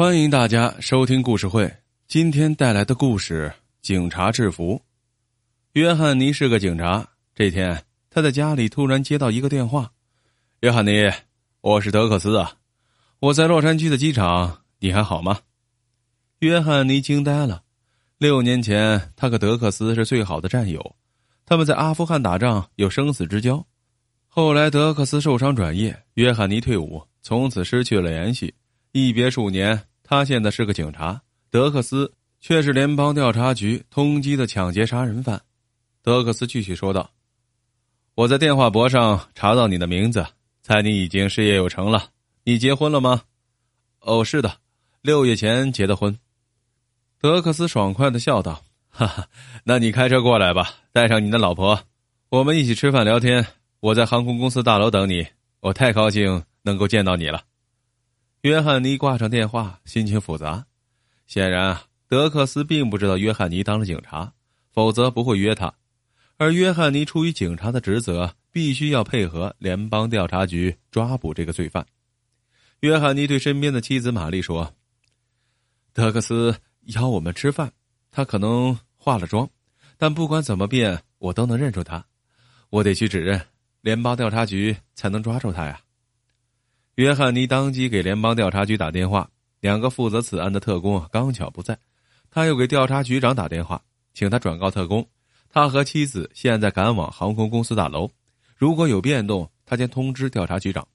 [0.00, 1.70] 欢迎大家收听故事会。
[2.08, 3.52] 今天带来的故事：
[3.82, 4.80] 警察制服。
[5.72, 7.06] 约翰尼是个警察。
[7.34, 9.92] 这天，他在家里突然接到一个电话
[10.60, 11.10] ：“约翰尼，
[11.60, 12.50] 我是德克斯啊，
[13.18, 15.38] 我在洛杉矶的机场，你还好吗？”
[16.40, 17.62] 约翰尼惊呆了。
[18.16, 20.96] 六年前，他和德克斯是最好的战友，
[21.44, 23.62] 他们在阿富汗打仗有生死之交。
[24.28, 28.54] 后来，德克斯受伤转业，约翰尼退伍，从此失去了联系。
[28.92, 29.78] 一别数年。
[30.10, 31.22] 他现在是个警察，
[31.52, 35.40] 德克斯却是联邦调查局通缉的抢劫杀人犯。
[36.02, 37.08] 德克斯继续说道
[38.16, 40.26] ：“我在电话簿上查到你的名字，
[40.62, 42.08] 猜你已经事业有成了。
[42.42, 43.22] 你结婚了吗
[44.02, 44.56] ？”“哦，是的，
[45.00, 46.18] 六月前结的婚。”
[47.22, 49.28] 德克斯爽快的笑道：“哈哈，
[49.62, 51.80] 那你开车过来吧，带上你的老婆，
[52.30, 53.46] 我们一起吃饭聊天。
[53.78, 55.24] 我在航空公司大楼等你。
[55.60, 57.44] 我太高兴能够见到你了。”
[58.42, 60.64] 约翰尼挂上电话，心情复杂。
[61.26, 64.32] 显然，德克斯并不知道约翰尼当了警察，
[64.72, 65.74] 否则不会约他。
[66.38, 71.84] 而约翰尼出于警察的职责，必须要配合联邦调查局抓捕这个罪犯。
[72.80, 74.74] 约翰尼对身边的妻子玛丽说
[75.92, 76.56] ：“德克斯
[76.94, 77.70] 邀我们吃饭，
[78.10, 79.46] 他可能化了妆，
[79.98, 82.02] 但不管怎么变，我都能认出他。
[82.70, 83.38] 我得去指认，
[83.82, 85.78] 联邦调查局才能抓住他呀。”
[87.00, 89.26] 约翰尼当即给联邦调查局打电话，
[89.60, 91.78] 两个负责此案的特工刚巧不在，
[92.30, 95.08] 他又给调查局长打电话，请他转告特工，
[95.48, 98.06] 他和妻子现在赶往航空公司大楼，
[98.54, 100.86] 如果有变动，他将通知调查局长。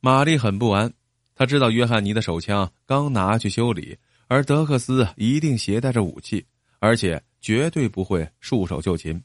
[0.00, 0.92] 玛丽很不安，
[1.34, 3.96] 他知道约翰尼的手枪刚拿去修理，
[4.28, 6.44] 而德克斯一定携带着武器，
[6.78, 9.18] 而且绝对不会束手就擒，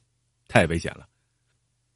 [0.48, 1.06] 太危险了。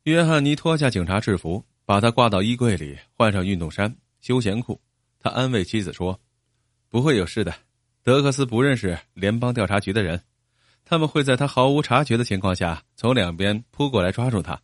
[0.03, 1.63] 约翰尼脱下警察制服。
[1.85, 4.79] 把他挂到衣柜里，换上运动衫、休闲裤。
[5.19, 6.19] 他安慰妻子说
[6.89, 7.53] ：“不会有事的。
[8.03, 10.21] 德克斯不认识联邦调查局的人，
[10.85, 14.61] 他们会在他毫无察觉的情况下从两边扑过来抓住他。”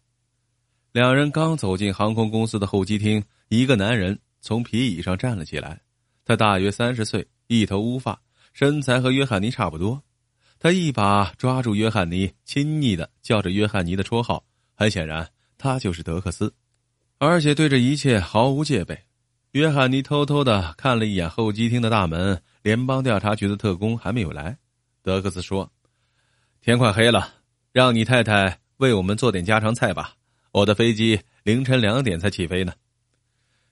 [0.92, 5.80] 两人刚走进航空公司的候机厅，一个男人从皮椅上站了起来。
[6.26, 8.20] 他大约三十岁，一头乌发，
[8.54, 10.02] 身材和约翰尼差不多。
[10.58, 14.44] 他一把抓住约翰尼，亲昵的叫着约翰尼的绰号。
[14.74, 16.54] 很显然，他就是德克斯。
[17.20, 18.98] 而且对这一切毫无戒备。
[19.52, 24.58] 约翰尼偷偷的看了一眼候机厅的大门，联邦调查局的特工还没有来。
[25.04, 25.70] 德克斯说
[26.62, 27.34] ：“天快黑了，
[27.74, 30.14] 让你太太为我们做点家常菜吧。
[30.54, 32.72] 我的飞机凌晨两点才起飞呢。”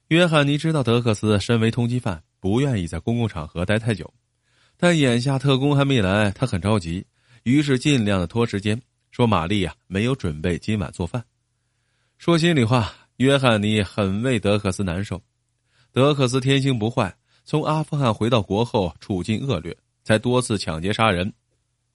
[0.08, 4.12] 约翰尼知道德克斯身为通缉犯，不愿意在公共场合待太久，
[4.76, 7.06] 但眼下特工还没来，他很着急，
[7.44, 11.24] 于是尽量的拖时间，说：“玛丽呀，没有准备今晚做饭。”
[12.18, 12.92] 说心里话。
[13.18, 15.20] 约翰尼很为德克斯难受，
[15.90, 17.12] 德克斯天性不坏，
[17.44, 21.32] 从阿富汗回到国后处境恶劣，才多次抢劫杀人。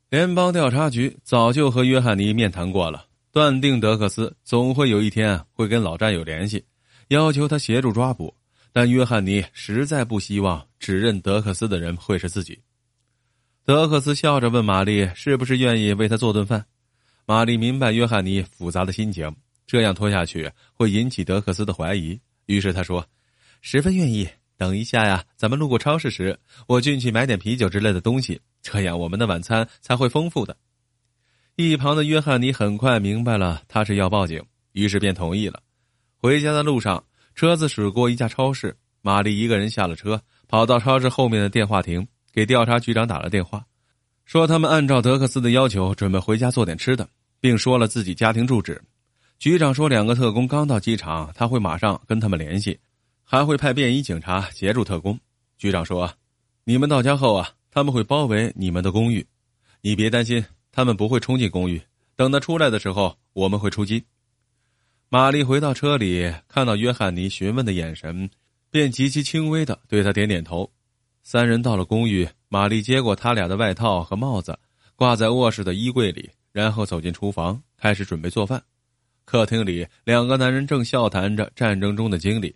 [0.10, 6.62] 联邦调查局早就和约翰尼面谈过了，断定德克斯总会有一天会跟老战友联系，
[7.08, 8.36] 要求他协助抓捕。
[8.74, 12.60] 但约翰尼实在不希望指认德克斯的人会是自己。
[13.64, 16.66] 德克斯笑着问玛丽：“是不是愿意为他做顿饭？”
[17.26, 19.34] 玛丽明白约翰尼复杂的心情。
[19.66, 23.06] 这样拖下去会引起德克斯的怀疑，于是他说
[23.62, 24.28] ：“十分愿意。
[24.56, 30.56] 等一下呀，咱们路过超市时，我进去买点啤酒之类的东西，这样我们的晚餐才会丰富的。”
[31.56, 35.62] 一旁的约翰尼很快明白了他是要报警，于是便同意了。
[36.18, 37.04] 回家的路上，
[37.36, 43.66] 车子驶过一家超市，玛丽一个人下了车，跑到超市后面的电话亭，给调查局长打了电话，
[44.26, 47.08] 说他们按照德克斯的要求准备回家做点吃的，
[47.40, 48.82] 并说了自己家庭住址。
[49.44, 52.80] 局长说，两个特工刚到机场，他会马上跟他们联系，
[53.26, 55.20] 还会派便衣警察协助特工。
[55.58, 56.10] 局长说
[56.64, 59.28] ：“你们到家后啊，他们会包围你们的公寓，
[59.82, 61.82] 你别担心，他们不会冲进公寓。
[62.16, 64.02] 等他出来的时候，我们会出击。”
[65.12, 68.30] 玛丽回到车里，看到约翰尼询问的眼神，
[68.72, 70.72] 便极其轻微的对他点点头。
[71.22, 74.58] 三人到了公寓，玛丽接过他俩的外套和帽子，
[74.96, 78.64] 挂在卧室的衣柜里，然后走进厨房，开始准备做饭。
[79.26, 82.56] 客厅里，两个男人正笑谈着战争中的经历。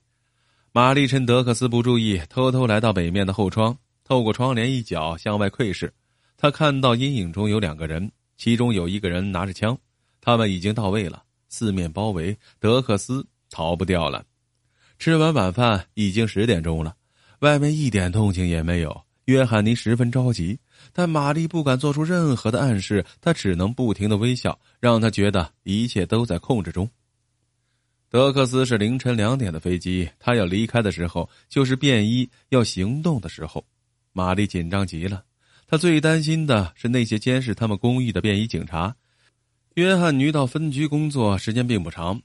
[0.72, 5.92] 玛丽趁德克斯不注意，偷偷来到北面的后窗，透过窗帘一角向外窥视。
[6.36, 9.76] 他看到阴影中有两个人，其中有一个人拿着枪，
[10.22, 14.24] 他们已经到位了，四面包围，德克斯逃不掉了。
[15.00, 16.96] 吃完晚饭，已经十点钟了，
[17.40, 19.07] 外面一点动静也没有。
[19.28, 20.58] 约翰尼十分着急，
[20.94, 26.90] 但玛丽不敢做出任何的暗示，他只能不停的微笑，让他觉得一切都在控制中。
[28.10, 33.62] 德克斯是凌晨两点的飞机，他要离开的时候，就是便衣要行动的时候。
[34.14, 35.22] 玛丽紧张极了，
[35.68, 38.96] 她最担心的是那些监视他们公寓的便衣警察。
[39.74, 42.20] 约翰尼到分局工作时间并不长，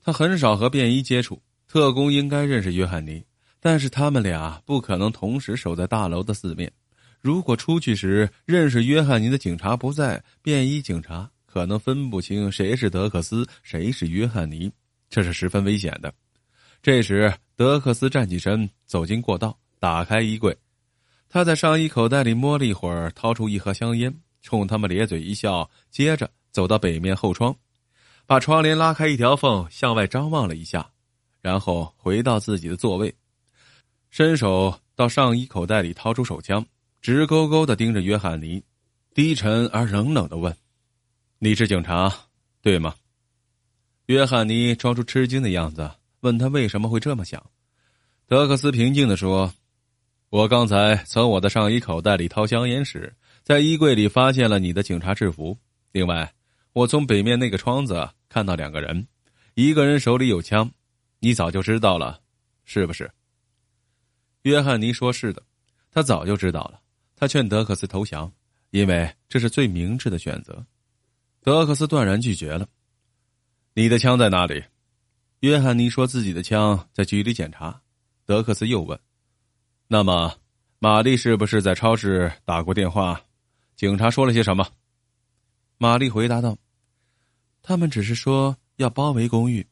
[0.00, 1.42] 他很少和便衣接触。
[1.66, 3.24] 特工应该认识约翰尼，
[3.64, 6.70] 但是他们俩不可能同时守在大楼的四面。
[7.22, 14.70] 如果出去时认识约翰尼的警察不在，便衣警察可能分不清谁是德克斯，谁是约翰尼。
[15.08, 16.12] 这是十分危险的。
[16.82, 20.54] 这时，德克斯站起身，走进过道，打开衣柜。
[21.30, 27.56] 他在上衣口袋里摸了一会儿，掏出一盒香烟，冲他们咧嘴一笑，接着走到北面后窗，
[28.26, 30.86] 把窗帘拉开一条缝，向外张望了一下，
[31.40, 33.14] 然后回到自己的座位，
[34.16, 36.64] 伸手到上衣口袋里掏出手枪，
[37.00, 38.62] 直勾勾的盯着约翰尼，
[39.12, 40.56] 低沉而冷冷的问
[41.40, 42.08] ：“你是警察，
[42.62, 42.94] 对吗？”
[44.06, 45.90] 约翰尼装出吃惊的样子，
[46.20, 47.44] 问他为什么会这么想。
[48.28, 49.52] 德克斯平静的说
[50.30, 53.12] ：“我刚才从我的上衣口袋里掏香烟时，
[53.42, 55.58] 在衣柜里发现了你的警察制服。
[55.90, 56.32] 另外，
[56.72, 59.08] 我从北面那个窗子看到两个人，
[59.54, 60.70] 一个人手里有枪。
[61.18, 62.20] 你早就知道了，
[62.64, 63.10] 是不是？”
[64.44, 65.42] 约翰尼说：“是的，
[65.90, 66.80] 他早就知道了。
[67.16, 68.30] 他劝德克斯投降，
[68.70, 70.64] 因为这是最明智的选择。”
[71.40, 72.68] 德克斯断然拒绝了。
[73.72, 74.62] 你的枪在哪里？
[75.40, 77.80] 约翰尼说自己的枪在局里检查。
[78.26, 78.98] 德克斯又问
[79.88, 80.34] ：“那么，
[80.78, 83.20] 玛丽是不是在超市打过电话？
[83.76, 84.66] 警察说了些什么？”
[85.78, 86.56] 玛丽回答道
[87.62, 89.66] ：“他们只是说要包围公寓。”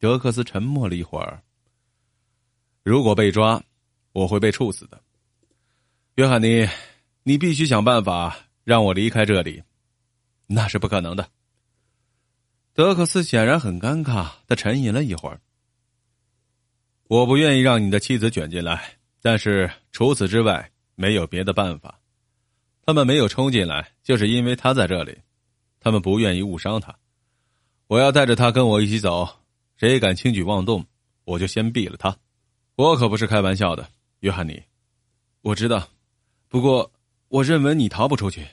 [0.00, 1.42] 德克斯沉默了一会儿。
[2.82, 3.62] 如果被抓，
[4.12, 5.00] 我会被处死的。
[6.16, 6.68] 约翰尼，
[7.22, 9.62] 你必须想办法让我离开这里。
[10.46, 11.28] 那是不可能的。
[12.72, 15.40] 德克斯显然很尴尬，他沉吟了一会儿。
[17.08, 22.00] 我不愿意让你的妻子卷进来，但是除此之外没有别的办法。
[22.84, 25.18] 他们没有冲进来，就是因为他在这里，
[25.78, 26.96] 他们不愿意误伤他。
[27.86, 29.28] 我要带着他跟我一起走，
[29.76, 30.84] 谁敢轻举妄动，
[31.24, 32.16] 我就先毙了他。
[32.76, 33.88] 我可不是开玩笑的，
[34.20, 34.62] 约翰尼。
[35.42, 35.86] 我知道，
[36.48, 36.90] 不过
[37.28, 38.46] 我认为你逃不出去。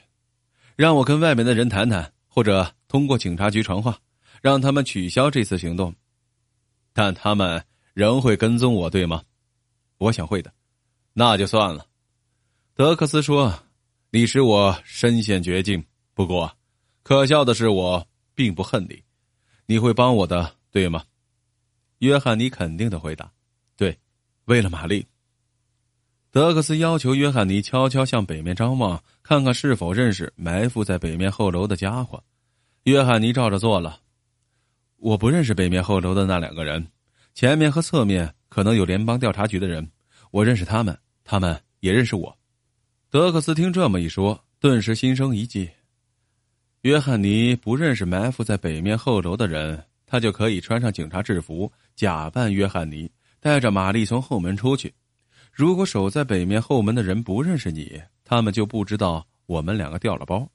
[0.75, 3.97] 让我跟外面的人谈谈，或者通过警察局传话。
[4.39, 5.91] 让他们取消这次行动，
[6.93, 7.65] 但他们
[7.95, 9.23] 仍会跟踪我，对吗？
[9.97, 10.53] 我想会的，
[11.11, 11.87] 那就算了。
[12.75, 13.51] 德克斯说
[14.11, 15.83] ：“你使我身陷绝境，
[16.13, 16.55] 不过
[17.01, 19.03] 可笑的是，我并不恨你。
[19.65, 21.03] 你会帮我的，对吗？”
[21.97, 23.31] 约翰尼肯定的回答
[23.75, 23.97] ：“对，
[24.45, 25.03] 为了玛丽。”
[26.37, 32.23] 德克斯要求约翰尼悄悄向北面张望，看看是否认识埋伏在北面后楼的家伙。
[32.83, 33.99] 约翰尼照着做了。
[34.97, 36.89] 我不认识北面后楼的那两个人，
[37.33, 39.89] 前面和侧面可能有联邦调查局的人，
[40.29, 42.37] 我认识他们，他们也认识我。
[43.09, 45.67] 德克斯听这么一说，顿时心生一计。
[46.81, 53.09] 约翰尼不认识埋伏在北面后楼的人，他就可以穿上警察制服，假扮约翰尼，
[53.39, 54.93] 带着玛丽从后门出去。
[55.57, 60.47] 如果守在北面后门的人不认识你，他们就不知道我们两个掉了包。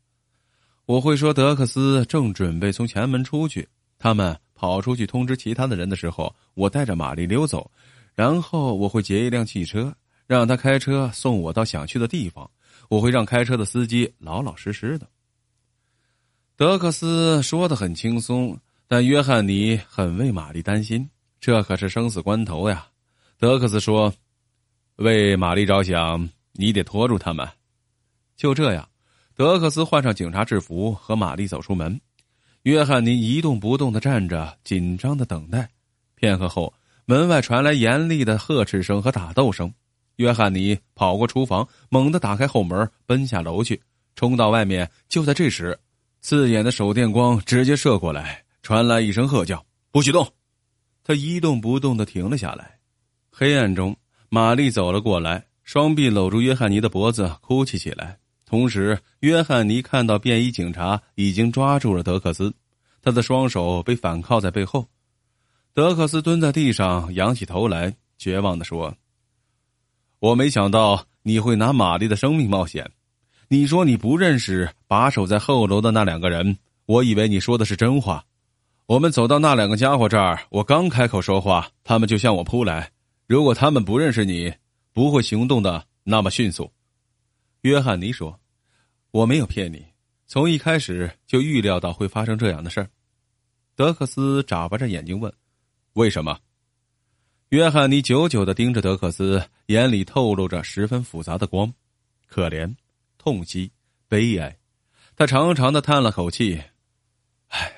[0.87, 3.69] 我会说德克斯正准备从前门出去。
[3.99, 7.69] 他们跑出去通知其他的人的时候，我带着玛丽溜走，
[8.14, 9.93] 然后我会劫一辆汽车，
[10.28, 12.49] 让他开车送我到想去的地方。
[12.88, 15.09] 我会让开车的司机老老实实的。
[16.54, 18.56] 德克斯说的很轻松，
[18.87, 22.87] 但约翰尼很为玛丽担心，这可是生死关头呀。
[23.37, 24.14] 德克斯说
[24.96, 27.49] ：“为玛丽着想，你得拖住他们。”
[28.37, 28.88] 就这样，
[29.34, 32.00] 德克斯换上警察制服，和玛丽走出门。
[32.62, 35.68] 约翰尼一动不动的站着，紧张的等待。
[36.14, 36.72] 片刻后，
[37.04, 39.72] 门外传来严厉的呵斥声和打斗声。
[40.16, 43.80] 约翰尼跑过厨房，猛地打开后门，奔下楼去，
[44.14, 44.88] 冲到外面。
[45.08, 45.76] 就在这时，
[46.20, 50.32] 刺眼的手电光直接射过来，传来一声喝叫：“不许动！”
[51.02, 52.78] 他一动不动的停了下来。
[53.30, 53.96] 黑暗中，
[54.34, 58.16] 玛丽走了过来，双臂搂住约翰尼的脖子，哭泣起来。
[58.46, 62.50] 同时，约翰尼看到便衣警察已经抓住了德克斯，
[63.02, 64.88] 他的双手被反铐在背后。
[65.74, 68.94] 德克斯蹲在地上，仰起头来，绝望的说
[70.18, 72.90] ：“我没想到你会拿玛丽的生命冒险。
[73.48, 78.24] 你说你不认识把守在后楼的那两个人，我以为你说的是真话。
[78.86, 82.92] 我们走到那两个家伙这儿，我刚开口说话，他们就向我扑来。
[83.26, 84.52] 如果他们不认识你，
[84.93, 86.73] 不会行动的那么迅速。”
[87.62, 88.38] 约翰尼说。
[89.12, 89.85] 我没有骗你，
[90.26, 92.88] 从一开始就预料到会发生这样的事儿。
[93.76, 95.31] 德克斯眨巴着眼睛问
[95.93, 96.41] ：“为什么？
[97.50, 101.71] 约翰尼久久的盯着德克斯，眼里透露着十分复杂的光，
[102.26, 102.75] 可怜、
[103.19, 103.71] 痛惜、
[104.09, 104.57] 悲哀。
[105.14, 106.62] 他长长的叹了口气，
[107.49, 107.71] 唉。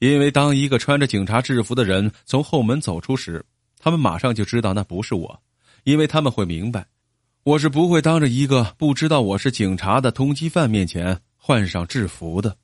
[0.00, 3.46] 因为当一个穿着警察制服的人从后门走出时，
[3.84, 5.42] 他们马上就知道那不是我，
[5.82, 6.86] 因为他们会明白，
[7.42, 12.56] 我是不会当着一个不知道我是警察的通缉犯面前换上制服的。